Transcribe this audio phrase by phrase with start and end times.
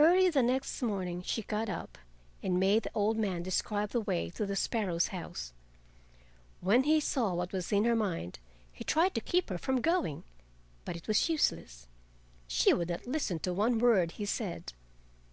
[0.00, 1.96] Early the next morning she got up
[2.42, 5.52] and made the old man describe the way to the sparrow's house.
[6.60, 8.40] When he saw what was in her mind
[8.72, 10.24] he tried to keep her from going,
[10.84, 11.86] but it was useless.
[12.48, 14.72] She would not listen to one word he said.